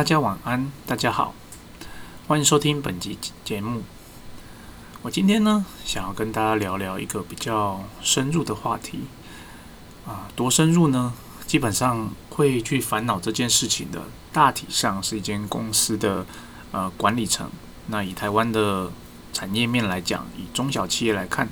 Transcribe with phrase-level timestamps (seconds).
[0.00, 1.34] 大家晚安，大家好，
[2.26, 3.82] 欢迎收听本集节目。
[5.02, 9.00] 我今天呢，想要跟大家聊聊一个比较深入的话题
[10.06, 11.12] 啊，多深入呢？
[11.46, 16.24] 基本上会去烦恼这件事情的，大体上是一间公司的
[16.72, 17.50] 呃管理层。
[17.88, 18.90] 那以台湾的
[19.34, 21.46] 产业面来讲，以中小企业来看，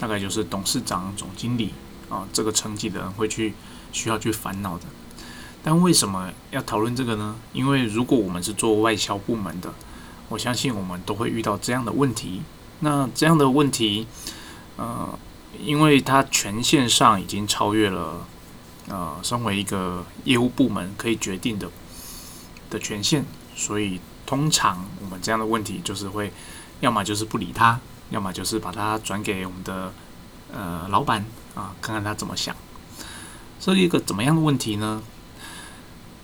[0.00, 1.72] 大概就是董事长、总经理
[2.08, 3.54] 啊这个层级的人会去
[3.92, 4.86] 需要去烦恼的。
[5.62, 7.36] 但为什么要讨论这个呢？
[7.52, 9.72] 因为如果我们是做外销部门的，
[10.28, 12.42] 我相信我们都会遇到这样的问题。
[12.80, 14.06] 那这样的问题，
[14.76, 15.16] 呃，
[15.62, 18.26] 因为它权限上已经超越了，
[18.88, 21.70] 呃，身为一个业务部门可以决定的
[22.68, 26.32] 的权限，所以通常我们这样的问题就是会，
[26.80, 27.78] 要么就是不理他，
[28.10, 29.92] 要么就是把它转给我们的
[30.52, 32.56] 呃老板啊，看看他怎么想。
[33.60, 35.00] 这是一个怎么样的问题呢？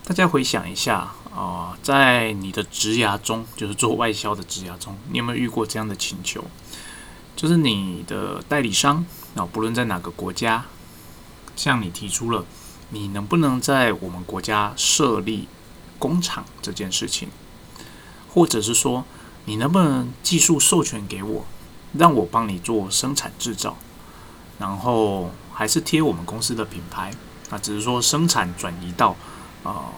[0.08, 1.12] 大家回想一下。
[1.36, 6.42] 啊，在你的职涯中，就是做外销的职涯中，你有没有遇过这样的请求？
[7.36, 9.04] 就是你的代理商
[9.36, 10.64] 啊，不论在哪个国家，
[11.54, 12.44] 向你提出了
[12.88, 15.46] 你能不能在我们国家设立
[15.98, 17.28] 工厂这件事情，
[18.32, 19.04] 或者是说
[19.44, 21.44] 你能不能技术授权给我，
[21.92, 23.76] 让我帮你做生产制造，
[24.58, 27.12] 然后还是贴我们公司的品牌
[27.50, 29.14] 啊，只是说生产转移到
[29.64, 29.90] 啊。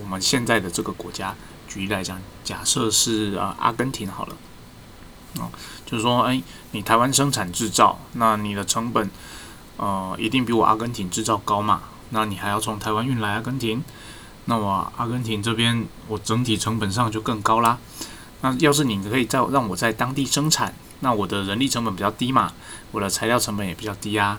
[0.00, 1.34] 我们现在的这个国家，
[1.66, 4.36] 举例来讲，假设是啊阿根廷好了，
[5.38, 5.48] 哦，
[5.86, 6.40] 就是说，哎，
[6.72, 9.10] 你台湾生产制造，那你的成本，
[9.78, 11.80] 呃，一定比我阿根廷制造高嘛？
[12.10, 13.82] 那你还要从台湾运来阿根廷，
[14.44, 17.78] 那我阿根廷这边我整体成本上就更高啦。
[18.42, 22.52] 那要是你可以在让我在当地生产，那我的人力成本比较低嘛，
[22.92, 24.38] 我的材料成本也比较低啊，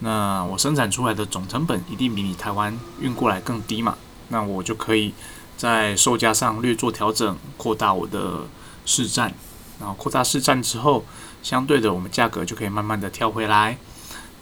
[0.00, 3.96] 那我生产出来的总成本一定比你台湾运过来更低嘛？
[4.28, 5.14] 那我就可以
[5.56, 8.46] 在售价上略做调整，扩大我的
[8.84, 9.32] 市占，
[9.80, 11.04] 然后扩大市占之后，
[11.42, 13.78] 相对的我们价格就可以慢慢的跳回来。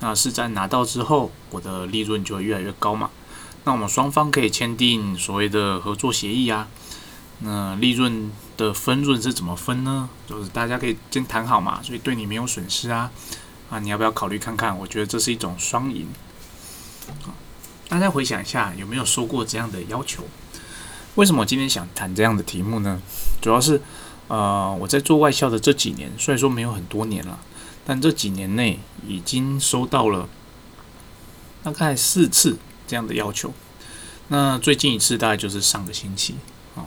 [0.01, 3.11] 那市占拿到之后，我的利润就会越来越高嘛。
[3.63, 6.67] 那我们双方可以签订所谓的合作协议啊。
[7.41, 10.09] 那利润的分润是怎么分呢？
[10.27, 13.11] 就是大家可以先谈好嘛，所以对你没有损失啊。
[13.71, 14.79] 啊，你要不要考虑看看？
[14.79, 16.09] 我觉得这是一种双赢。
[17.89, 20.25] 大家回想一下，有没有收过这样的要求？
[21.17, 23.01] 为什么我今天想谈这样的题目呢？
[23.41, 23.81] 主要是，
[24.29, 27.39] 呃，我在做外销的这几年，虽然说没有很多年了，
[27.87, 30.29] 但这几年内已经收到了
[31.63, 32.57] 大概四次
[32.89, 33.53] 这样的要求。
[34.29, 36.35] 那最近一次大概就是上个星期
[36.75, 36.87] 啊，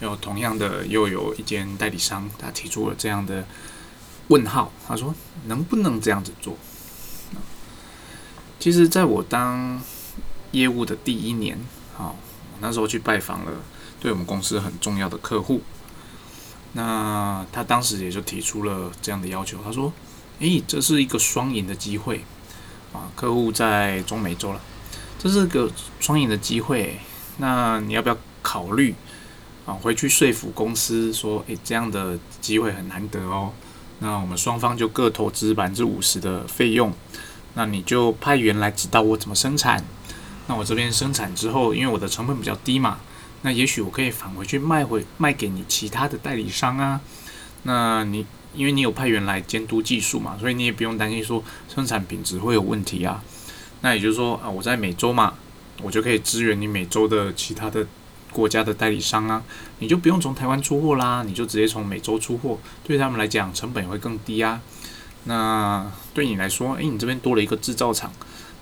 [0.00, 3.46] 有同样的又有一间代理商，他提出了这样的
[4.28, 5.14] 问号，他说
[5.46, 6.56] 能不能这样子做？
[8.60, 9.80] 其实，在我当
[10.50, 11.58] 业务的第一年，
[11.96, 12.16] 好，
[12.60, 13.52] 那时候去拜访了
[14.00, 15.62] 对我们公司很重要的客户。
[16.72, 19.92] 那他当时也就提出了这样的要求，他说
[20.40, 22.24] ：“诶，这是一个双赢的机会
[22.92, 23.08] 啊！
[23.16, 24.60] 客户在中美洲了，
[25.18, 26.98] 这是个双赢的机会。
[27.38, 28.94] 那你要不要考虑
[29.64, 29.72] 啊？
[29.72, 33.52] 回去说服公司说，诶，这样的机会很难得哦。
[34.00, 36.92] 那我们双方就各投资百分之五十的费用，
[37.54, 39.84] 那你就派员来指导我怎么生产。”
[40.48, 43.00] 那我这边生产之后，因为我的成本比较低嘛，
[43.42, 47.00] 那也许我可以返回去卖回卖给你其他的代理商啊。
[47.64, 53.22] 那你因为你有派员来监督技术嘛，所以你也不用担心说生产品质会有问题啊。
[53.82, 55.34] 那也就是说啊，我在美洲嘛，
[55.82, 57.86] 我就可以支援你美洲的其他的
[58.32, 59.42] 国家的代理商啊，
[59.78, 64.60] 你就不用从台湾出货啦，你就直接从美洲出货，对他们来讲成本也会更低啊。
[65.24, 68.12] 那对你来说，诶，你这边多了一个制造厂。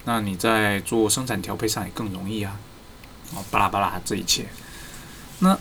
[0.05, 2.57] 那你在做生产调配上也更容易啊，
[3.35, 4.47] 哦，巴拉巴拉这一切。
[5.41, 5.59] 那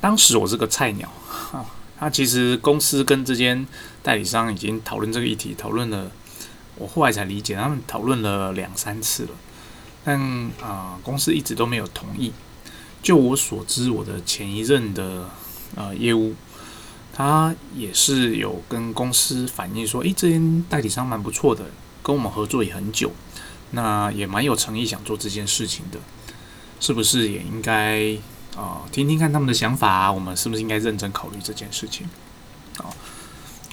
[0.00, 1.08] 当时我是个菜鸟
[1.52, 1.64] 啊，
[1.96, 3.64] 他其实公司跟这间
[4.02, 6.10] 代理商已经讨论这个议题，讨论了，
[6.74, 9.30] 我后来才理解，他们讨论了两三次了，
[10.04, 10.20] 但
[10.60, 12.32] 啊，公司一直都没有同意。
[13.04, 15.28] 就我所知，我的前一任的
[15.74, 16.34] 呃业务，
[17.12, 21.66] 他也是有跟公司反映说，诶，这间代理商蛮不错的，
[22.02, 23.12] 跟我们合作也很久。
[23.72, 25.98] 那也蛮有诚意想做这件事情的，
[26.80, 28.16] 是不是也应该
[28.56, 30.10] 啊听听看他们的想法？
[30.10, 32.08] 我们是不是应该认真考虑这件事情？
[32.78, 32.88] 啊，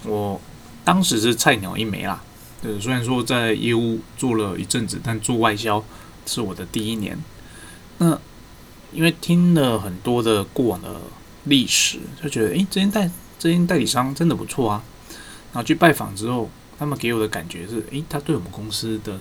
[0.04, 0.42] 我
[0.84, 2.22] 当时是菜鸟一枚啦，
[2.62, 5.82] 对，虽然说在业务做了一阵子，但做外销
[6.26, 7.18] 是我的第一年。
[8.00, 8.20] 那
[8.92, 11.02] 因为听了很多的过往的
[11.46, 14.84] 历史，就觉得诶，这间代这间代理商真的不错啊。
[15.54, 19.20] 然后去拜访之后，他们给我的感觉是，诶，他对我们公司的。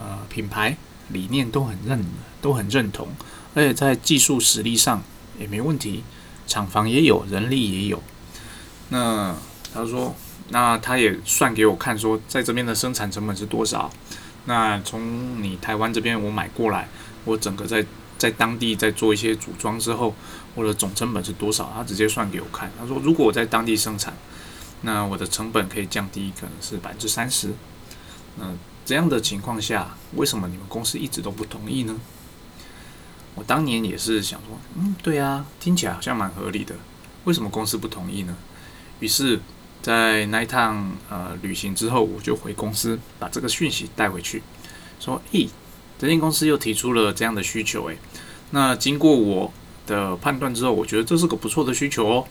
[0.00, 0.76] 呃，品牌
[1.08, 2.04] 理念都很认，
[2.40, 3.08] 都很认同，
[3.52, 5.02] 而且在技术实力上
[5.40, 6.04] 也没问题，
[6.46, 8.00] 厂房也有，人力也有。
[8.90, 9.34] 那
[9.74, 10.14] 他说，
[10.50, 13.90] 那他也算给我看，说在这边的生产成本是多少。
[14.44, 16.88] 那从你台湾这边我买过来，
[17.24, 17.84] 我整个在
[18.18, 20.14] 在当地在做一些组装之后，
[20.54, 21.72] 我的总成本是多少？
[21.74, 22.70] 他直接算给我看。
[22.78, 24.12] 他说，如果我在当地生产，
[24.82, 27.54] 那我的成本可以降低，可能是百分之三十。
[28.36, 28.52] 那
[28.84, 31.98] 这样的情况下，为什么你们公司一直都不同意呢？
[33.34, 36.74] 我当年也是想说，嗯，对啊，听起来好像蛮合理的。
[37.24, 38.36] 为什么公司不同意呢？
[39.00, 39.38] 于是，
[39.80, 44.42] 在那一趟呃旅行之后，我就回公司把这个讯息带回去，
[44.98, 45.48] 说：“咦，
[45.98, 47.98] 这间公司又提出了这样的需求，诶，
[48.52, 49.52] 那经过我
[49.86, 52.24] 的判断之后，我觉得这是个不错的需求哦。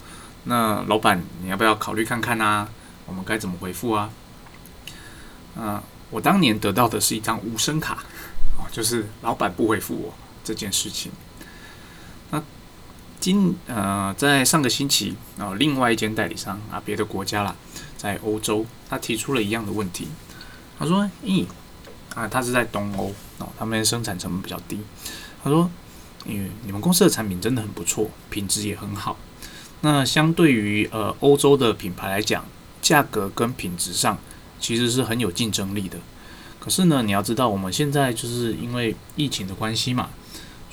[0.46, 2.70] 那老板，你要不要考虑看看啊？
[3.06, 4.10] 我们该怎么回复啊？”
[5.60, 5.82] 嗯，
[6.12, 8.04] 我当年得到的是一张无声卡，
[8.58, 10.14] 哦，就是老板不回复我
[10.44, 11.12] 这件事情。
[12.30, 12.42] 那
[13.20, 17.56] 今呃，在上个星期啊，另外一间代理商啊，别的国家啦，
[17.98, 20.08] 在欧洲，他提出了一样的问题。
[20.80, 21.46] 他说：“咦，
[22.14, 24.80] 啊，他是在东欧哦，他们生产成本比较低。
[25.44, 25.70] 他说，
[26.26, 29.18] 因为你们公司的产品真的很不错，品质也很好。
[29.82, 32.46] 那相对于呃欧洲的品牌来讲，
[32.82, 34.18] 价格跟品质上
[34.60, 35.98] 其实是很有竞争力的。
[36.60, 40.10] 可是呢，你要知道，我们现在就是因为疫情的关系嘛，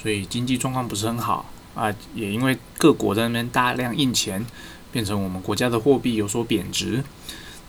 [0.01, 4.47] 所以经济状况不是很好。”啊，也因为各国在那边大量印钱，
[4.93, 7.03] 变成我们国家的货币有所贬值。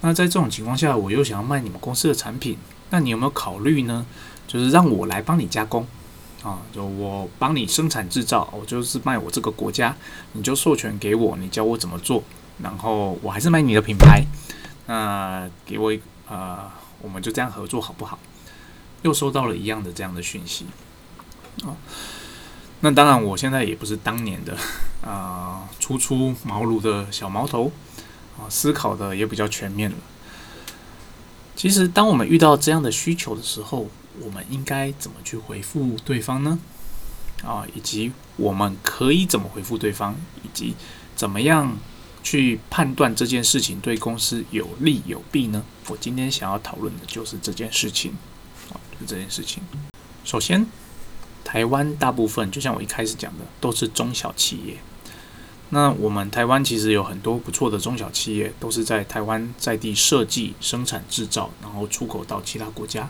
[0.02, 2.56] 那在这种情况下，我又想要卖你们公司的产品，
[2.92, 4.06] 那你有没有考虑呢？
[4.48, 5.86] 就是让我来帮你加工
[6.44, 9.96] 啊，就我帮你生产制造，我就是卖我这个国家，
[10.34, 12.24] 你就授权给我，你教我怎么做，
[12.62, 14.24] 然后我还是卖你的品牌。
[14.88, 15.92] 那给我
[16.28, 16.72] 呃，
[17.02, 18.20] 我们就这样合作好不好？
[19.02, 20.66] 又收到了一样的这样的讯息
[21.64, 21.74] 啊。
[22.82, 24.56] 那当然，我现在也不是当年的
[25.04, 27.72] 啊，初出茅庐的小毛头
[28.38, 29.98] 啊，思考的也比较全面了。
[31.56, 33.88] 其实，当我们遇到这样的需求的时候，
[34.22, 36.60] 我们应该怎么去回复对方呢？
[37.44, 40.76] 啊，以及我们可以怎么回复对方，以及
[41.16, 41.78] 怎么样
[42.24, 45.64] 去判断这件事情对公司有利有弊呢？
[45.88, 48.14] 我今天想要讨论的就是这件事情
[48.72, 49.64] 啊，就这件事情。
[50.24, 50.66] 首先。
[51.48, 54.78] 台湾大部分就像我一开始讲的，都是中小企业。
[55.70, 63.08] 那我们台湾其实有很多不错的中小企业，都是在台湾在地设计、生产、制造，然后出口到其他国家。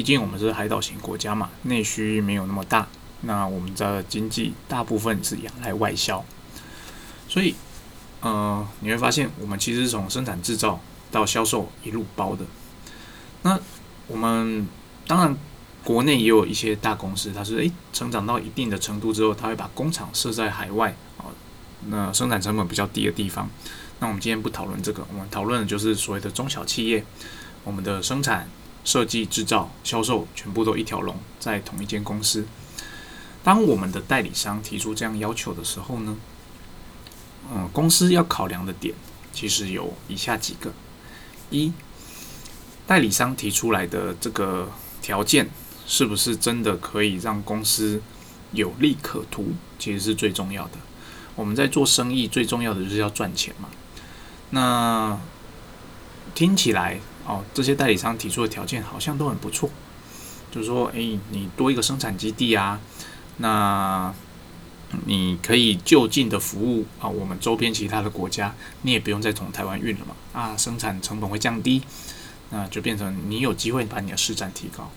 [0.00, 2.88] 毕竟我们是海岛型国家嘛，内需没有那么大。
[3.20, 6.24] 那我们的经济大部分是仰赖外销，
[7.28, 7.54] 所以，
[8.22, 10.80] 呃，你会发现我们其实从生产制造
[11.12, 12.46] 到销售一路包的。
[13.42, 13.60] 那
[14.06, 14.66] 我们
[15.06, 15.36] 当然。
[15.82, 21.24] 国内也有一些大公司，它是诶成长到一定的程度之后，它会把工厂设在海外啊，
[21.88, 23.48] 那生产成本比较低的地方。
[23.98, 27.02] 那我们今天不讨论这个，我们讨论的就是所谓的中小企业，
[27.64, 28.46] 我们的生产、
[28.84, 32.46] 设计、制造、销售全部都一条龙，在同一间公司。
[33.42, 36.16] 当我们的代理商提出这样要求的时候呢，
[37.52, 38.94] 嗯，公司要考量的点
[39.32, 40.72] 其实有以下几个：
[41.50, 41.72] 一，
[42.86, 45.48] 代理商提出来的这个条件。
[45.86, 48.00] 是不是真的可以让公司
[48.52, 49.54] 有利可图？
[49.76, 50.74] 其实是最重要的。
[51.34, 53.68] 我们在做生意，最重要的就是要赚钱嘛。
[54.50, 55.18] 那
[56.32, 59.70] 听起来哦，这些代理商提出的条件好像都很不错，
[60.50, 62.80] 就是说，诶，你多一个生产基地啊，
[63.36, 64.12] 那
[65.06, 70.16] 你可以就近的服务啊，我们周边其他的国家，你也不用再从台湾运了嘛。
[70.32, 71.82] 啊，生产成本会降低，
[72.50, 74.90] 那就变成你有机会把你的市占提高。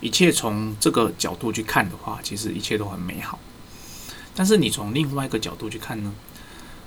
[0.00, 3.38] 一切从这个角度去看的话，其实一切都很美好。
[4.34, 6.12] 但是你从另外一个角度去看呢？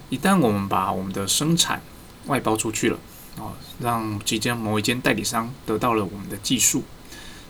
[0.10, 1.82] 一旦我们把我们的生产
[2.26, 3.00] 外包出去了，
[3.38, 6.84] 哦，让即将某一间代理商得到了我们的技术，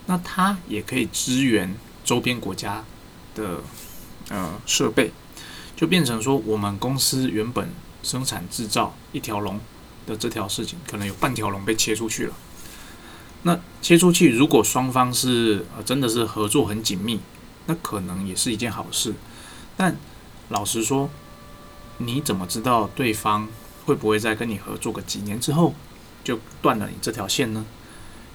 [0.08, 2.84] 那他也可以支援周边国家
[3.36, 3.62] 的
[4.30, 5.12] 呃设备，
[5.76, 7.70] 就变成说我们公司原本
[8.02, 9.60] 生产制造一条龙
[10.08, 12.34] 的这条事情，可能有半条龙被切出去了。
[13.44, 17.20] 那切出去，如果双方是呃真的是合作很紧密，
[17.68, 19.14] 那可能也是一件好事。
[19.78, 19.96] 但
[20.50, 21.12] 老实说，
[22.00, 23.48] 你怎么知道对方
[23.86, 25.74] 会不会在跟你合作个几年之后
[26.24, 27.66] 就断了你这条线呢？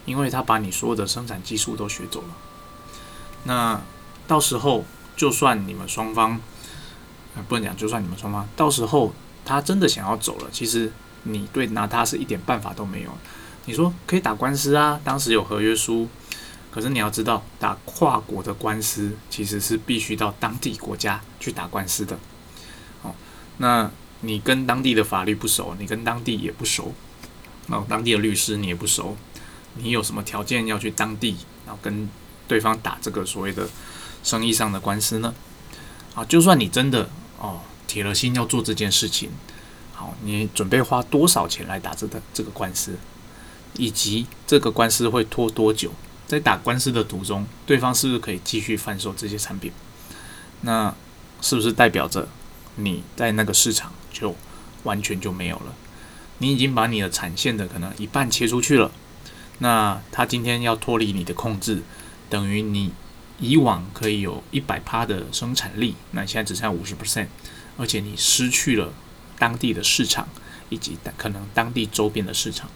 [0.06, 2.28] 因为他把你所有的生产技术都学走了。
[3.44, 3.80] 那
[4.26, 4.84] 到时候
[5.16, 6.40] 就算你们双方，
[7.48, 9.12] 不能讲就算你们双方，到时候
[9.44, 10.92] 他真的想要走了，其实
[11.24, 13.10] 你对拿他是一点办法都没有。
[13.66, 15.00] 你说可以打官司啊？
[15.04, 16.08] 当时有合约书，
[16.70, 22.18] 可是你要知道，打跨国的官司其实是必须到当地国家去打官司的。
[23.58, 26.92] 那你跟当地的法律不熟，你跟当地也不熟，
[27.68, 29.16] 然后当地的律师你也不熟，
[29.76, 32.08] 你有什么条件要去当地，然后跟
[32.46, 33.68] 对方打这个所谓的
[34.22, 35.34] 生意上的官司呢？
[36.14, 37.08] 啊，就算你真的
[37.38, 39.30] 哦铁了心要做这件事情，
[39.92, 42.98] 好，你准备花多少钱来打这个这个官司，
[43.74, 45.92] 以及这个官司会拖多久？
[46.26, 49.72] 在打官司的途中，对方是不是可以继续贩售这些产品？
[50.60, 50.94] 那
[51.40, 52.28] 是不是代表着
[52.76, 54.34] 你在那个市场就
[54.82, 55.74] 完全就没有了？
[56.38, 58.90] 你已经把你的产线的可能一半切出去了，
[59.58, 61.82] 那他今天要脱离你的控制，
[62.28, 62.92] 等于你
[63.38, 67.26] 以往可以有一百趴的生产力，那现在只剩下五十 percent，
[67.76, 68.92] 而且你失去了
[69.38, 70.28] 当地的市场
[70.70, 72.70] 以及可能当地周边的市场，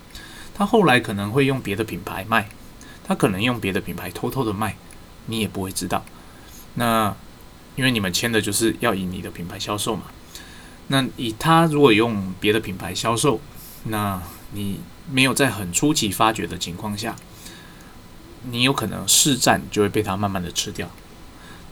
[0.54, 2.48] 他后来可能会用别的品牌卖，
[3.02, 4.76] 他可能用别的品牌偷偷的卖，
[5.26, 6.04] 你也不会知道。
[6.74, 7.14] 那
[7.76, 10.04] 因为你们签的就是要以你的品牌销售嘛，
[10.88, 13.40] 那以他如果用别的品牌销售，
[13.84, 14.22] 那
[14.52, 17.16] 你没有在很初期发掘的情况下，
[18.50, 20.88] 你有可能市占就会被他慢慢的吃掉。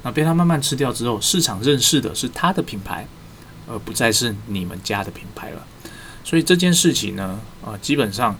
[0.02, 3.07] 那被他慢慢吃掉之后，市场认识的是他的品牌，
[3.69, 5.66] 而不再是你们家的品牌了。
[6.25, 8.37] 所以这件事情呢，啊，基本上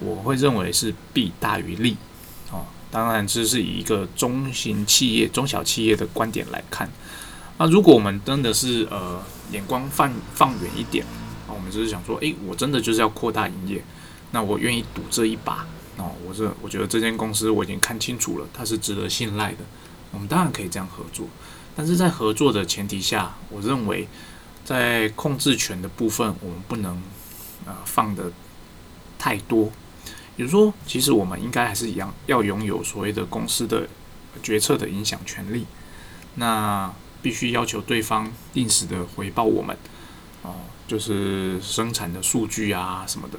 [0.00, 1.96] 我会认为是弊大于利。
[2.50, 6.90] 啊当然，这是以一个中型企业、中小企业的观点来看。
[7.56, 11.04] 那如果我们真的是呃眼光放放远一点，
[11.46, 13.82] 啊，我们只是想说，诶，我真的就是要扩大营业，
[14.32, 15.66] 那我愿意赌这一把。
[15.96, 19.58] 哦，我这我觉得这间公司我已经看清楚了，它是值得信赖的。
[20.12, 21.26] 我们当然可以这样合作，
[21.76, 24.08] 但是在合作的前提下，我认为
[24.64, 27.02] 在控制权的部分，我们不能
[27.66, 28.32] 呃放的
[29.18, 29.70] 太多。
[30.36, 33.86] 比如说，其实我们应该还是一样，要拥有所谓的公司的
[34.42, 35.66] 决策的影响权利。
[36.36, 36.90] 那
[37.22, 39.76] 必须要求对方定时的回报我们，
[40.42, 40.54] 哦，
[40.86, 43.38] 就是生产的数据啊什么的。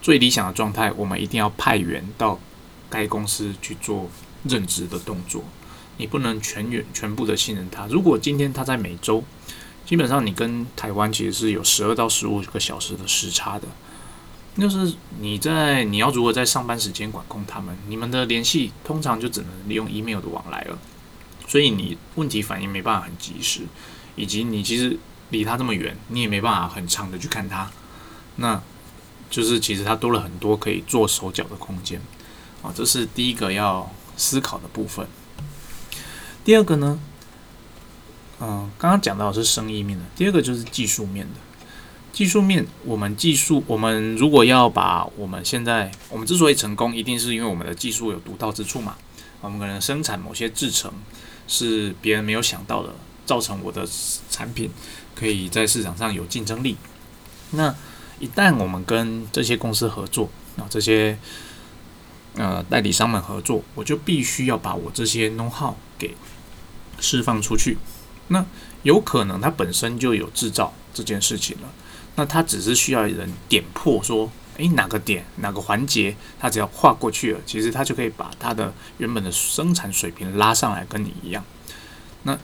[0.00, 2.38] 最理想的状态，我们一定要派员到
[2.90, 4.10] 该公司去做
[4.44, 5.44] 任职的动作。
[5.98, 7.86] 你不能全员全部的信任他。
[7.86, 9.22] 如果今天他在美洲，
[9.86, 13.68] 基本上你跟台湾其实是有十二到十五个小时的时差的。
[14.58, 20.78] 就是你在你要如何在上班时间管控他们，你们的联系通常就只能利用 email 的往来了，
[21.46, 23.62] 所以你问题反应没办法很及时，
[24.16, 24.96] 以及你其实
[25.30, 27.70] 离他这么远，你也没办法很长的去看他，
[28.36, 28.60] 那
[29.30, 32.00] 就是其实他多了很多可以做手脚的空间
[32.62, 35.06] 啊，这是第一个要思考的部分。
[36.44, 36.98] 第二个呢，
[38.40, 41.40] 嗯，刚刚讲到是生意面的，第二个就是技术面的。
[42.12, 48.96] 技术面，我们技术，我们如果要把我们现在，我们之所以成功，一定是因为我们的技术有独到之处嘛。
[49.40, 50.92] 我们可能生产某些制成
[51.52, 52.94] 是别人没有想到的，
[53.26, 53.86] 造成我的
[54.30, 54.70] 产品
[55.14, 56.78] 可以在市场上有竞争力。
[57.50, 57.74] 那
[58.18, 61.18] 一旦我们跟这些公司合作，啊，这些
[62.36, 66.16] 呃代理商们合作，我就必须要把我这些 know how 给
[66.98, 67.76] 释放出去。
[68.28, 68.46] 那
[68.82, 71.68] 有可能它本身就有制造这件事情了。
[72.14, 81.42] 那他只是需要人点破说，诶，哪个点哪个环节，他只要跨过去了，其实他就可以把他的原本的生产水平拉上来，跟你一样。
[82.24, 82.38] 那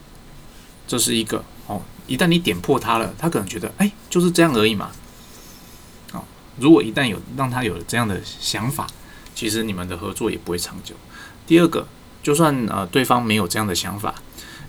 [0.87, 4.91] 这是一个哦，一旦你点破他了，他可能觉得，诶，就是这样而已嘛。
[6.13, 6.25] 哦，
[6.59, 8.87] 如果一旦有让他有了这样的想法，
[9.35, 10.95] 其实你们的合作也不会长久。
[11.47, 11.87] 第二个，
[12.23, 14.15] 就算呃对方没有这样的想法，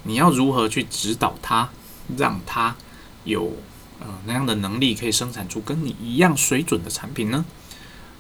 [0.04, 1.70] 你要如何去指导他，
[2.18, 2.76] 让他
[3.24, 3.54] 有。
[4.00, 7.44] 呃，那样的能力可以生产出跟你一样水准的产品呢？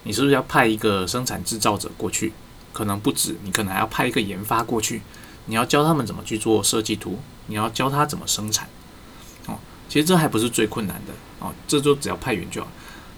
[0.03, 2.33] 你是不是要派一个生产制造者过去？
[2.73, 5.01] 可能不止，你可能还要派一个研发过去。
[5.45, 8.67] 你要教他们怎么去做设计图，你要教他怎么生产。
[9.47, 9.57] 哦，
[9.87, 12.67] 其实这还不是最困难的哦，这就只要派员就好。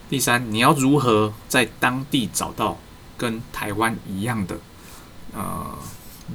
[0.09, 2.77] 第三，你要如何在当地找到
[3.17, 4.57] 跟台湾一样的
[5.33, 5.77] 呃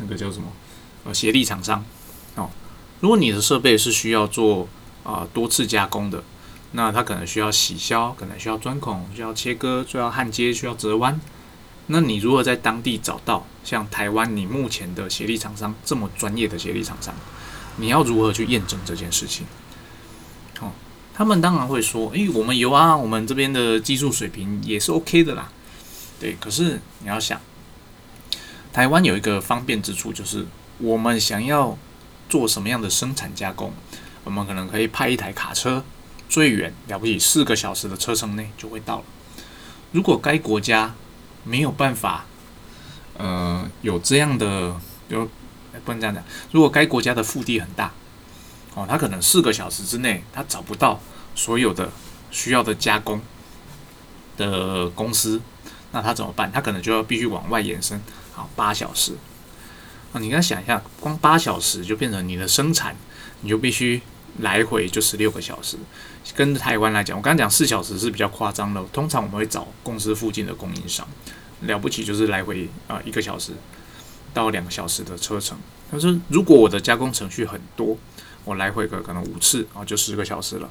[0.00, 0.52] 那个叫什么
[1.04, 1.84] 呃协力厂商？
[2.34, 2.50] 哦，
[3.00, 4.68] 如果你的设备是需要做。
[5.06, 6.24] 啊，多次加工的，
[6.72, 11.20] 那它可能需要洗削，可能需要钻孔，需要切割，需要焊接，需要折弯。
[11.86, 17.14] 那你如何在当地找到像台湾你目前的协力厂商这么专业的协力厂商？
[17.76, 19.46] 你要如何去验证这件事情？
[20.60, 20.72] 哦，
[21.14, 25.52] 他们当然会说，诶，我们有啊，我们这边的技术水平也是 OK 的啦。
[26.18, 27.40] 对，可是你要想，
[28.72, 30.46] 台湾有一个方便之处，就是
[30.78, 31.78] 我们想要
[32.28, 33.72] 做什么样的生产加工。
[34.26, 35.84] 我们可能可以派一台卡车，
[36.28, 39.04] 最远了不起四个小时的车程内就会到了。
[39.92, 40.92] 如果该国家
[41.44, 42.26] 没有办法，
[43.16, 44.74] 呃，有这样的，
[45.08, 45.26] 就
[45.84, 46.22] 不能这样讲。
[46.50, 47.92] 如果该国家的腹地很大，
[48.74, 51.00] 哦，他可能四个小时之内他找不到
[51.36, 51.88] 所有的
[52.32, 53.20] 需要的加工
[54.36, 55.40] 的公司，
[55.92, 56.50] 那他怎么办？
[56.50, 58.02] 他可能就要必须往外延伸，
[58.32, 59.12] 好，八小时。
[60.12, 62.96] 啊，你跟他想一下，光八小时就变成你的生产，
[63.42, 64.02] 你就必须
[64.40, 65.76] 来回就十六个小时。
[66.34, 71.06] 跟台湾来讲，我刚刚讲四小时是比较夸张的，通常我们会找公司附近的供应商，
[71.62, 73.52] 了不起就是来回啊一个小时
[74.34, 75.56] 到两个小时的车程。
[75.90, 77.96] 但是如果我的加工程序很多，
[78.44, 80.68] 我来回个可能五次啊就十个小时了。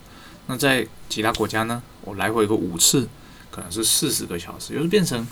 [0.48, 3.07] 那在其他国家呢，我来回个五次
[3.50, 5.25] 可能是四十个小时，就是变成。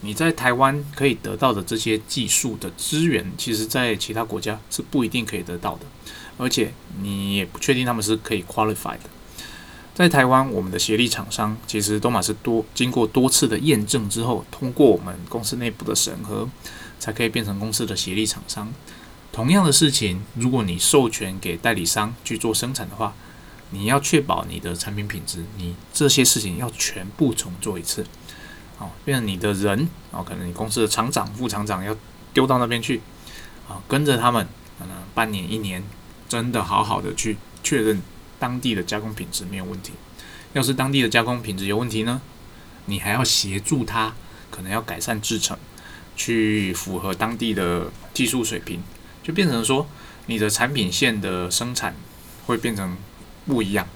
[0.00, 5.86] 你在台湾可以得到的这些技术的资源，其实在其他国家是不一定可以得到的，
[6.38, 9.10] 而且你也不确定他们是可以 qualified 的。
[9.94, 16.48] 在台湾，我们的协力厂商其实都马是多经过多次的验证之后，通过我们公司内部的审核，
[16.98, 18.72] 才可以变成公司的协力厂商。
[19.30, 23.14] 同样的事情，如果你授权给代理商去做生产的话，
[23.70, 28.04] 你要确保你的产品品质，你这些事情要全部重做一次。
[28.78, 31.96] 哦，变成你的人哦，可能你公司的厂长、副厂长要
[32.32, 33.00] 丢到那边去，
[33.68, 34.44] 啊，跟着他们，
[34.76, 35.82] 可能半年、一年，
[36.34, 38.02] 真的好好的去确认
[38.40, 39.92] 当地的加工品质没有问题。
[40.52, 42.20] 要是当地的加工品质有问题呢，
[42.86, 44.12] 你还要协助他，
[44.50, 45.56] 可能要改善制程，
[46.16, 48.82] 去符合当地的技术水平，
[49.22, 49.86] 就变成说
[50.26, 51.94] 你的产品线的生产
[52.46, 52.96] 会变成
[53.46, 53.86] 不一样。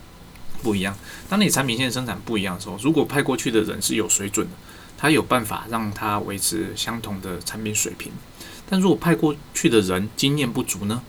[0.63, 0.97] 不一样。
[1.29, 4.53] 当你产品线生产不一样的时候，如果派过去的人是有水准的，
[4.97, 8.13] 他有办法让他维持相同的产品水平。
[8.69, 11.03] 但如果派过去的人经验不足呢，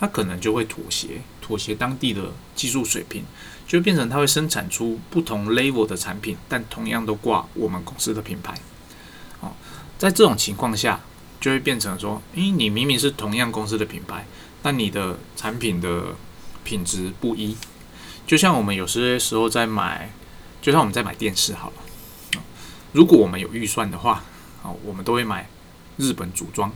[0.00, 3.22] 他可能就会妥协，妥协当地的技术水平，
[3.68, 8.58] 就变成他会生产出不同 level 的产品，但同样都挂我们公司的品牌。
[9.40, 9.52] 哦，
[9.98, 11.00] 在这种情况下，
[11.38, 14.24] 就会变成说，诶，你明明是同样公司的品牌，
[14.62, 16.16] 但你的产品的
[16.64, 17.54] 品质不一。
[18.26, 20.10] 就像我们有些时候在买，
[20.62, 22.40] 就像我们在买电视好了，
[22.92, 24.24] 如果我们有预算的话，
[24.62, 25.48] 啊，我们都会买
[25.98, 26.72] 日本组装，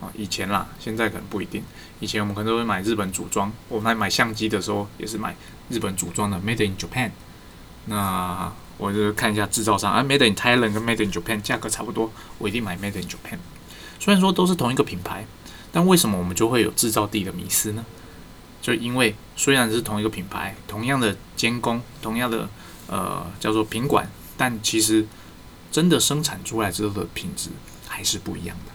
[0.00, 1.62] 啊，以前啦，现在可能不一定。
[2.00, 5.34] 以前我们可能都会买日本组装，我们来买相机的时候也是买
[5.68, 7.10] 日本组装的，Made in Japan。
[7.86, 13.38] 那我就看一下制造商，啊，Made in Thailand 跟 Made in Japan 价格差不多，我一定买 Made in Japan。
[13.98, 15.26] 虽然说都是同一个品牌，
[15.72, 17.84] 但为什么我们就会有制造地的迷失呢？
[18.60, 22.48] 就因为虽然是同一个品牌，同样的监工，同样的
[22.86, 25.06] 呃叫做品管，但其实
[25.72, 27.50] 真的生产出来之后的品质
[27.88, 28.72] 还是不一样的，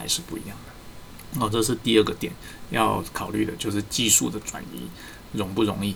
[0.00, 1.44] 还是不一样的。
[1.44, 2.32] 哦，这是第二个点
[2.70, 4.88] 要考虑的，就是技术的转移
[5.32, 5.94] 容不容易。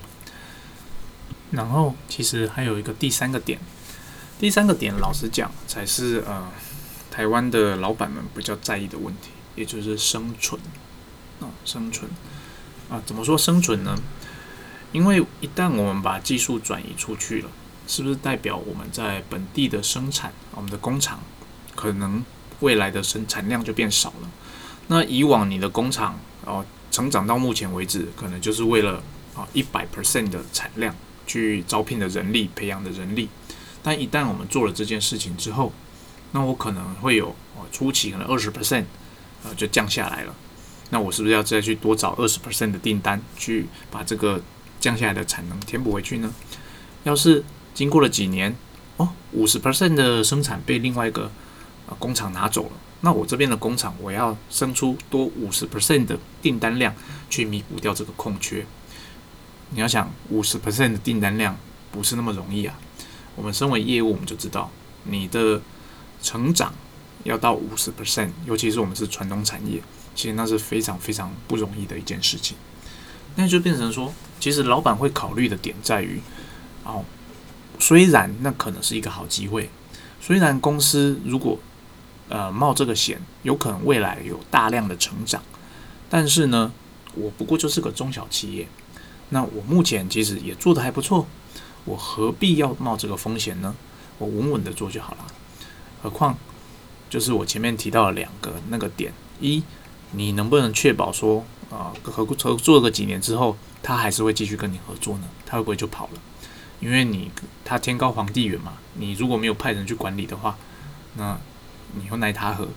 [1.51, 3.59] 然后其实还有一个第三个点，
[4.38, 6.53] 第三个点老实讲才是呃
[7.11, 10.61] 台湾的老板们比较在意的问题，也就是生存
[11.40, 12.11] 啊，生存。
[12.90, 13.97] 啊，怎么说生存呢？
[14.93, 17.49] 因为一旦我们把技术转移出去了，
[17.88, 21.21] 是不是代表我们在本地的生产，我们的工厂
[21.75, 22.25] 可能
[22.61, 24.31] 未来的生产量就变少了？
[24.88, 29.03] 那以往你的工厂哦，成长到目前为止，可能就是为了
[29.35, 30.95] 啊一百 percent 的产量
[31.27, 33.29] 去招聘的人力、培养的人力。
[33.83, 35.73] 但一旦我们做了这件事情之后，
[36.33, 38.85] 那我可能会有哦初期可能二十 percent
[39.43, 40.35] 呃就降下来了。
[40.90, 44.40] 那我是不是要再去多找二十 percent 的订单，去把这个
[44.79, 46.33] 降下来的产能填补回去呢？
[47.05, 48.55] 要是经过了几年，
[48.99, 51.31] 哦，五十 percent 的生产被另外一个
[51.88, 56.94] 啊工厂拿走了，那我这边的工厂我要生出多五十 percent 的订单量
[57.29, 58.64] 去弥补掉这个空缺。
[59.70, 61.57] 你要想五十 percent 的订单量
[61.90, 62.79] 不是那么容易啊。
[63.37, 64.70] 我们身为业务，我们就知道
[65.05, 65.61] 你的
[66.23, 66.73] 成长
[67.25, 69.83] 要到五十 percent，尤其是我们是传统产业。
[70.14, 72.57] 其实那是非常非常不容易的一件事情，
[73.35, 76.20] 那就变成说，其实老板会考虑的点在于，
[76.85, 77.05] 哦，
[77.81, 79.68] 虽然那可能是一个好机会，
[80.20, 81.59] 虽然公司如果
[82.29, 85.43] 呃冒这个险，有可能未来有大量的成长，
[86.09, 86.73] 但是呢，
[87.15, 88.69] 我不过就是个中小企业，
[89.31, 91.27] 那我目前其实也做得还不错，
[91.85, 93.75] 我何必要冒这个风险呢？
[94.19, 95.27] 我稳稳的做就好了。
[96.03, 96.37] 何况，
[97.09, 99.63] 就是我前面提到了两个那个点一。
[100.17, 105.25] 你能不能确保说啊合合作个几年之后，他还是会继续跟你合作呢？
[105.45, 106.21] 他会不会就跑了？
[106.79, 107.33] 因为你
[107.65, 110.57] 他天高皇帝远嘛，你如果没有派人去管理的话，
[111.15, 111.37] 那
[111.92, 112.68] 你又奈他何？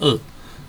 [0.00, 0.18] 二，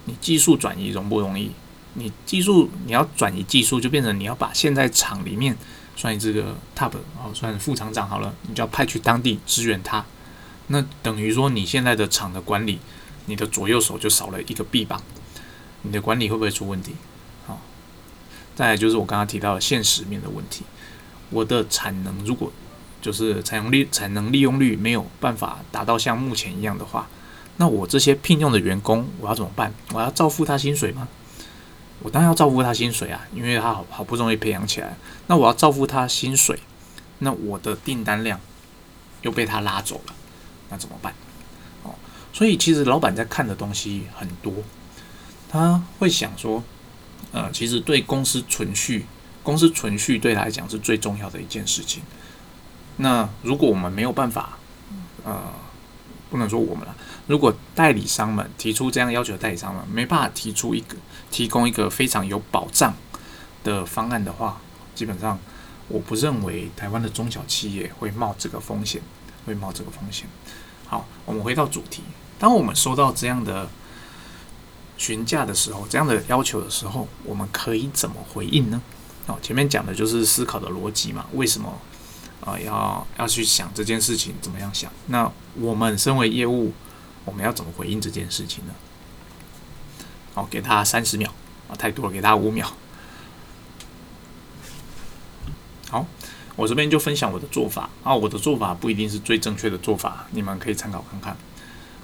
[0.06, 1.52] 你技术转移容不容易？
[1.94, 5.58] 你技术你要转移技术，就变成你要把现在厂里面
[5.96, 10.06] 算这个 top 哦，算副厂长好了，你就要派去当地支援他。
[10.68, 12.80] 那等于说你现在的厂的管理，
[13.28, 15.02] 你的左右手就少了一个臂膀。
[15.84, 16.96] 你的管理会不会出问题？
[17.46, 17.62] 好，
[18.56, 20.64] 再来就是我刚刚提到的现实面的问题。
[21.30, 22.52] 我的产能如果
[23.02, 27.08] 就是产能利产能利用率没有办法达到像目前一样的话，
[27.58, 29.74] 那我这些聘用的员工我要怎么办？
[29.94, 31.08] 我要照付他薪水吗？
[32.02, 34.96] 我当然要照付他薪水啊，因为他好好不容易培养起来，
[35.28, 36.60] 那我要照付他薪水，
[37.20, 38.40] 那我的订单量
[39.22, 40.14] 又被他拉走了，
[40.70, 41.14] 那怎么办？
[41.84, 41.96] 哦，
[42.34, 44.54] 所以其实老板在看的东西很多，
[45.50, 46.62] 他会想说，
[47.32, 49.06] 呃，其实对公司存续，
[49.42, 52.04] 公司存续对他来讲是最重要的一件事情。
[52.98, 54.60] 那如果我们没有办法，
[55.24, 55.42] 呃，
[56.30, 56.96] 不能说我们了。
[57.28, 60.96] 如果代理商们提出这样要求代理商们没办法提出一个
[61.32, 62.94] 提供一个非常有保障
[63.64, 64.62] 的方案的话，
[64.94, 65.40] 基本上
[65.88, 69.02] 我不认为台湾的中小企业会冒这个风险，
[69.46, 70.28] 会冒这个风险。
[70.86, 72.04] 好，我们回到主题，
[72.38, 73.68] 当我们收到这样的
[74.98, 78.80] 询价的时候，这样的要求的时候，我们可以怎么回应呢？
[79.26, 81.82] 哦，前面讲的就是思考的逻辑嘛，为什么
[82.46, 84.92] 啊要要去想这件事情怎么样想？
[85.08, 86.72] 那我们身为业务。
[87.26, 88.74] 我们要怎么回应这件事情呢？
[90.34, 91.34] 好，给他三十秒
[91.70, 92.72] 啊，太多了，给他五秒。
[95.90, 96.06] 好，
[96.56, 101.36] 我这边就分享我的做法啊，我的做法不一定是最正确的做法，你们可以参考看看。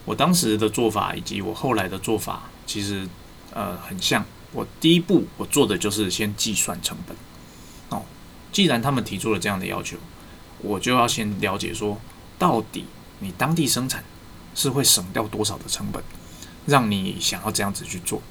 [0.06, 3.08] 我当时的做法以及我后来的做法，其实
[3.54, 4.26] 呃很像。
[4.54, 7.16] 我第一步我做的就是先计算成本。
[7.90, 8.04] 哦，
[8.52, 9.98] 既然他们提出了这样的要求，
[10.60, 12.00] 我就要先了解说，
[12.38, 12.86] 到底
[13.20, 14.04] 你当地生产。
[14.56, 16.04] 是会省掉多少的成本，
[16.66, 18.22] 让你想要这样子去做？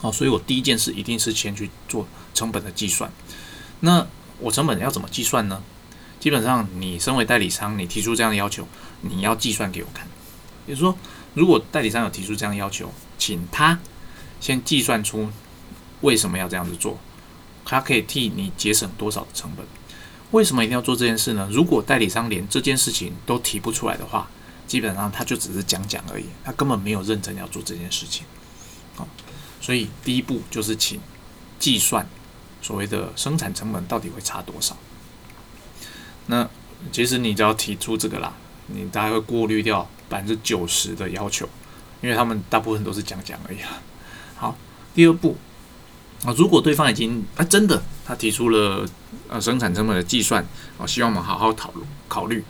[0.00, 3.10] 哦，所以我第一件事一定是先去做成本的计算。
[3.80, 4.06] 那
[4.38, 5.62] 我成本要怎么计算呢？
[6.20, 8.66] 基本上，你身为代理商，你提出这样的要求，
[9.02, 10.06] 你要计算给我看。
[10.66, 10.96] 也就是说，
[11.34, 13.78] 如果代理商有提出这样的要求，请他
[14.40, 15.28] 先计算出
[16.00, 16.98] 为什么要这样子做，
[17.64, 19.66] 他可以替你节省多少的成本。
[20.30, 21.48] 为什么一定要做这件事呢？
[21.52, 24.28] 如果代理商连这件事情都提不出来的话，
[24.74, 28.26] 基本上他就只是讲讲而已，他根本没有认真要做这件事情，
[28.96, 29.06] 好，
[29.60, 31.00] 所以第一步就是请
[31.60, 32.04] 计算
[32.60, 34.76] 所谓的生产成本到底会差多少。
[36.26, 36.50] 那
[36.90, 38.32] 其实你只要提出这个啦，
[38.66, 41.48] 你大概会过滤掉百分之九十的要求，
[42.02, 43.58] 因为他们大部分都是讲讲而已。
[44.34, 44.56] 好，
[44.92, 45.36] 第二步
[46.24, 48.84] 啊，如果对方已经啊真的他提出了
[49.28, 50.44] 呃生产成本的计算，
[50.78, 52.42] 啊，希望我们好好讨论考虑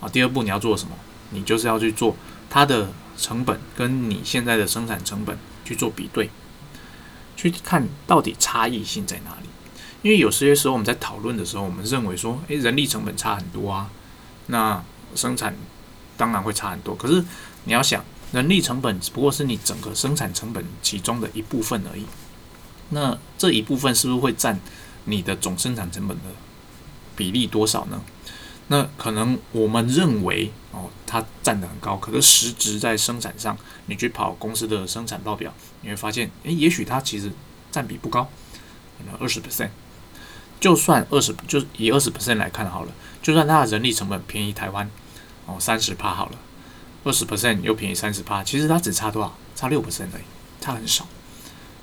[0.00, 0.08] 啊。
[0.08, 0.96] 第二步你要做什么？
[1.32, 2.16] 你就是要去做
[2.48, 6.30] 它的成本跟你现在的生产成本去做比对，
[7.36, 9.48] 去看到底差异性在哪里。
[10.02, 13.88] 因为有些时候我们在讨论的时候，我们认为说，诶，人力成本差很多啊，
[14.46, 14.82] 那
[15.14, 15.54] 生产
[16.16, 16.94] 当然会差很多。
[16.96, 17.24] 可是
[17.64, 22.04] 你要想，人力成本只不过是你整个生产成本其中的一部分而已。
[22.90, 24.58] 那这一部分是不是会占
[25.04, 26.24] 你的总生产成本的
[27.14, 28.02] 比例多少呢？
[28.72, 33.54] 那可能我们认为哦，它占得很高，可是实质在生产上，
[33.84, 37.30] 你去跑公司的生产报表，你会发现，诶，也许它其实
[37.70, 38.26] 占比不高，
[38.96, 39.68] 可能二十 percent，
[40.58, 44.90] 就算二十，就以二十 percent 来看好了，就算它的人力成本便宜台湾
[45.44, 46.38] 哦三十趴好了，
[47.04, 49.36] 二十 percent 又便宜三十趴，其实它只差多少？
[49.54, 50.24] 差六 percent 而已，
[50.62, 51.06] 差很少。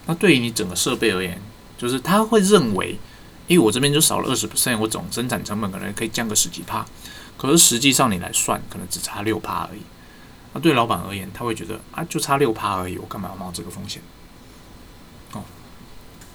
[0.07, 1.39] 那对于你整个设备而言，
[1.77, 2.97] 就是他会认为。
[3.49, 6.85] 因为我这边就少了二十 percent，我总生产成本可能可以降个十几趴，
[7.35, 9.81] 可是实际上你来算，可能只差六趴而已。
[10.53, 14.03] 那对老板而言，他会觉得啊，就差六趴而已，我干嘛要冒这个风险？
[15.33, 15.41] 哦，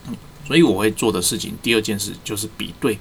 [0.08, 2.98] 嗯，所以我会做的事情，第二件事就是比对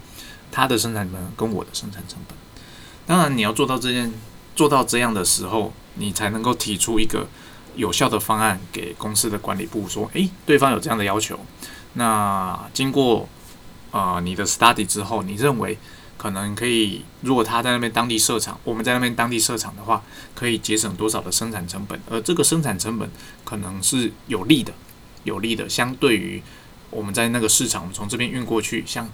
[0.51, 2.37] 他的生产成本跟我的生产成本。
[3.07, 4.13] 当然，你要做到这件
[4.55, 7.25] 做到这样的时候，你才能够提出一个
[7.75, 11.39] 有效的方案给公司的管理部，说，诶，对方有这样的要求，
[11.93, 13.27] 那经过。
[13.93, 15.77] 呃，你的 study 之后，你认为
[16.17, 20.01] 可能可以，如果他在那边当地设厂，我们在那边当地设厂的话，
[20.33, 21.99] 可以节省多少的生产成本？
[22.09, 23.07] 而这个生产成本
[23.45, 24.73] 可能是有利的，
[25.25, 26.41] 有利的，相对于
[26.89, 29.07] 我们在那个市场，我们从这边运过去，相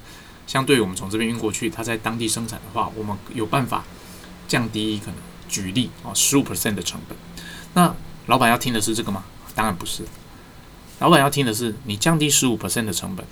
[0.48, 3.84] 相对于我们从这边运过去，他在当地生产的话，我们有办法
[4.48, 5.16] 降低可能
[5.50, 7.18] 举例啊十五 percent 的成本。
[7.74, 7.94] 那
[8.28, 9.26] 老板要听的是这个吗？
[9.54, 10.04] 当然不是，
[11.00, 13.26] 老板要听的是你降低十五 percent 的成本。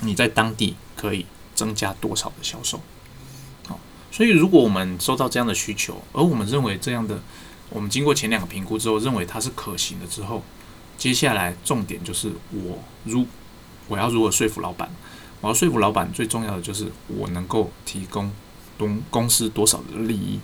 [0.00, 2.80] 你在当地可以增加多少的销售？
[3.66, 3.78] 好，
[4.10, 7.20] 所以如果我们收到这样的需求，而我们认为这样的，
[7.70, 10.42] 我们经过前两个评估之后，认为它是可行的之后，
[10.96, 13.26] 接下来重点就是我如
[13.88, 14.90] 我要如何说服老板？
[15.40, 18.30] 我要说服老板，最重要的就是我能够提供
[18.76, 20.40] 东公司多少的利益。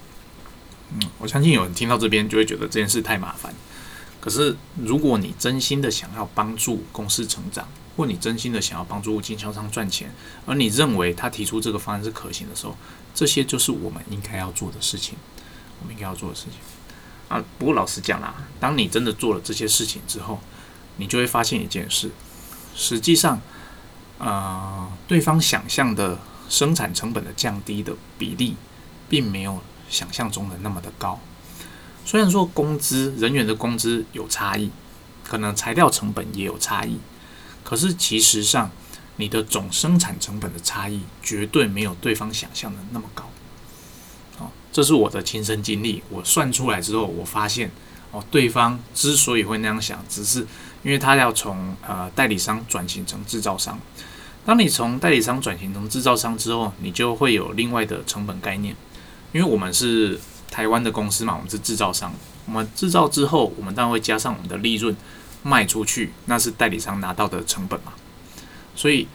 [0.92, 3.52] 嗯，我相信有人听到这边就会觉得这件事太麻烦。
[4.20, 10.12] 可是如果你真心的想要帮助公司成长，或你真心的想要帮助经销商赚钱，
[10.46, 12.76] 而你认为他提出这个方案是可行的时候，
[13.14, 15.16] 这些就是我们应该要做的事情。
[15.80, 16.52] 我们应该要做的事情
[17.28, 17.44] 啊。
[17.58, 20.40] 不过老实讲啦，当你真的做了这些事情之后，
[20.96, 22.10] 你就会发现一件事：
[22.74, 23.40] 实际上，
[24.18, 28.56] 呃，对方想象的生产成本的降低的比例，
[29.08, 31.20] 并没有想象中的那么的高。
[32.06, 34.70] 虽然说工资人员的工资有差异，
[35.24, 36.98] 可能材料成本也有差异，
[37.64, 38.70] 可是其实上
[39.16, 43.24] 你的总生产成本的差异绝对没有对方想象的那么高。
[44.38, 47.70] 哦，这是我的亲身经历，我算出来之后，我发现
[48.12, 50.46] 哦，对方之所以会那样想，只是
[50.84, 53.76] 因为他要从呃代理商转型成制造商。
[54.44, 58.76] 当你从代理商转型成制造商之后，你就会有另外的成本概念，
[59.32, 60.20] 因为我们是。
[60.50, 62.14] 台湾的公司嘛，我们是制造商，
[62.46, 64.96] 我们制造之后，我们当然会加上我们的利润
[65.44, 67.92] 卖出去，那是代理商拿到的成本嘛。
[68.74, 69.06] 所以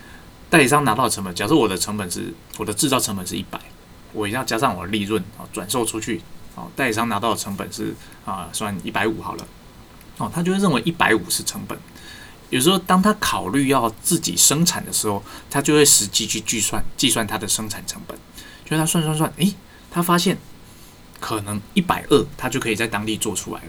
[0.50, 3.60] 代理商拿到的成本，假设我的成本是我的制造成本是一百，
[4.14, 6.22] 我一定要加上我的利润啊，转售出去
[6.56, 9.48] 啊，代理商拿到的成本是啊，算一百五好了。
[10.20, 11.78] 哦，他就会认为一百五是成本。
[12.50, 18.18] 有时候当他考虑要自己生产的时候，他就会实际去计算计算他的生产成本，
[18.64, 19.54] 就他算算算，诶，
[19.92, 20.38] 他发现。
[21.22, 23.68] 可能一百二，他就可以在当地做出来了。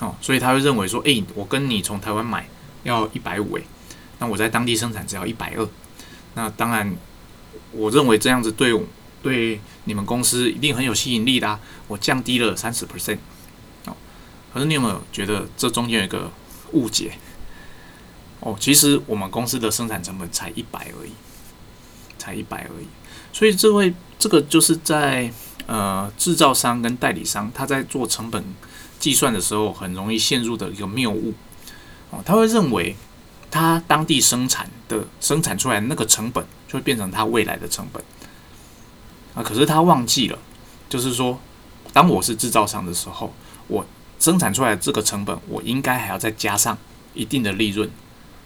[0.00, 2.48] 哦，所以他会认为说，哎，我跟你从台湾买
[2.82, 3.62] 要一百五，哎，
[4.18, 5.68] 那我在当地生产只要一百二。
[6.34, 6.96] 那当然，
[7.70, 8.78] 我认为这样子对
[9.22, 11.58] 对你们公司一定很有吸引力的。
[11.86, 13.18] 我降低了三十 percent。
[13.86, 13.94] 哦，
[14.52, 16.30] 可是你有没有觉得这中间有一个
[16.72, 17.12] 误解？
[18.40, 21.12] 哦，其实我们公司的生产成本才一百而已，
[22.18, 22.86] 才一百而已。
[23.32, 25.32] 所以这位这个就是在。
[25.66, 28.44] 呃，制造商跟代理商他在做成本
[28.98, 31.34] 计算的时候，很容易陷入的一个谬误
[32.10, 32.96] 哦，他会认为
[33.50, 38.02] 他当地生产的生产出来那个成本就会变成他未来的成本
[39.34, 40.38] 啊，可是他忘记了，
[40.88, 41.38] 就是说，
[41.92, 43.32] 当我是制造商的时候，
[43.68, 43.84] 我
[44.18, 46.76] 生产出来的这个成本，我应该还要再加上
[47.14, 47.90] 一定的利润，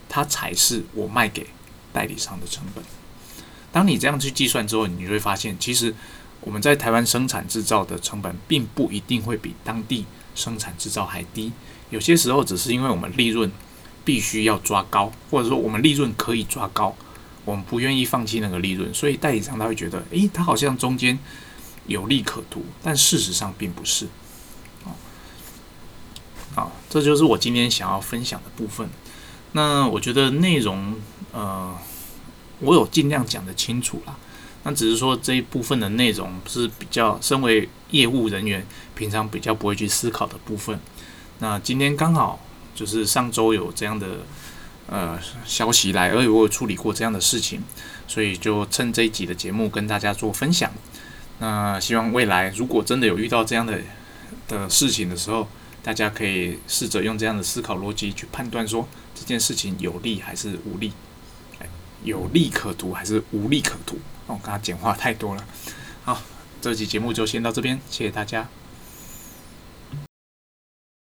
[0.09, 1.47] 它才是我卖给
[1.93, 2.85] 代理商的成本。
[3.71, 5.95] 当你这样去计算之后，你会发现其实。
[6.41, 10.07] 我们在台湾生产制造的成本，并不一定会比当地
[10.39, 11.53] 生产制造还低。
[11.91, 13.51] 有些时候，只是因为我们利润
[14.05, 16.95] 必须要抓高，或者说我们利润可以抓高，
[17.45, 21.19] 我们不愿意放弃那个利润，所以代理商他会觉得，诶，他好像中间
[21.87, 24.07] 有利可图，但事实上并不是。
[24.85, 24.93] 哦，
[26.55, 28.89] 好，这就是我今天想要分享的部分。
[29.53, 30.95] 那我觉得内容，
[31.33, 31.77] 呃，
[32.61, 34.17] 我有尽量讲得清楚啦。
[34.69, 40.79] 那只是说这一部分的内容是比较身为业务人员平常比较不会去思考的部分。
[41.39, 42.39] 那今天刚好
[42.75, 44.07] 就是上周有这样的
[44.87, 47.63] 呃消息来，而且我有处理过这样的事情，
[48.07, 50.71] 所以就趁这一集的节目跟大家做分享。
[51.39, 53.81] 那希望未来如果真的有遇到这样的
[54.49, 55.49] 的事情的时候，
[55.83, 60.93] 大家可以试着用这样的思考逻辑去判断说这件事情有利还是无利，
[62.05, 63.99] 有利可图还是无利可图。
[64.35, 65.45] 我刚刚讲话太多了，
[66.05, 66.21] 好，
[66.61, 68.47] 这期节目就先到这边，谢谢大家。